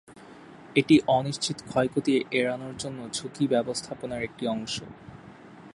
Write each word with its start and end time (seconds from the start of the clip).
এটি 0.75 0.95
অনিশ্চিত 1.09 1.57
ক্ষয়ক্ষতি 1.61 2.13
এড়ানোর 2.31 2.75
জন্য 2.77 2.99
ঝুঁকি 3.13 3.43
ব্যবস্থাপনার 3.47 4.21
একটি 4.23 4.43
অংশ। 4.47 4.75